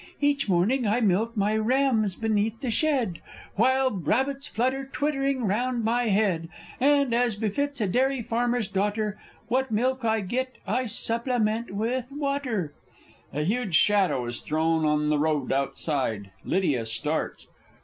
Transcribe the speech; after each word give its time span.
Each 0.19 0.49
morn 0.49 0.87
I 0.87 0.99
milk 0.99 1.37
my 1.37 1.55
rams 1.55 2.15
beneath 2.15 2.59
the 2.61 2.71
shed, 2.71 3.21
While 3.55 3.91
rabbits 3.91 4.47
flutter 4.47 4.89
twittering 4.91 5.45
round 5.45 5.83
my 5.83 6.07
head, 6.07 6.49
And, 6.79 7.13
as 7.13 7.35
befits 7.35 7.81
a 7.81 7.85
dairy 7.87 8.23
farmer's 8.23 8.67
daughter, 8.67 9.19
What 9.47 9.69
milk 9.69 10.03
I 10.03 10.21
get 10.21 10.55
I 10.65 10.87
supplement 10.87 11.69
with 11.69 12.11
water, 12.11 12.73
[A 13.31 13.43
huge 13.43 13.75
Shadow 13.75 14.25
is 14.25 14.41
thrown 14.41 14.85
on 14.85 15.09
the 15.09 15.19
road 15.19 15.51
outside; 15.51 16.31
LYDIA 16.43 16.87
starts. 16.87 17.45